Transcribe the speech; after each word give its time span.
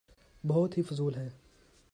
بہت 0.43 0.77
ہی 0.77 0.83
فضول 0.83 1.15
ہے۔ 1.15 1.29